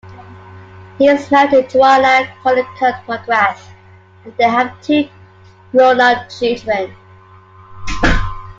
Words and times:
He 0.97 1.05
is 1.07 1.29
married 1.29 1.51
to 1.51 1.67
Joanna 1.73 2.27
Collicutt 2.43 3.05
McGrath 3.05 3.59
and 4.23 4.35
they 4.35 4.45
have 4.45 4.81
two 4.81 5.07
grown 5.71 6.01
up 6.01 6.27
children. 6.27 6.95